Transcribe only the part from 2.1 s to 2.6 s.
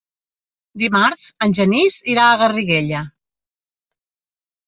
irà a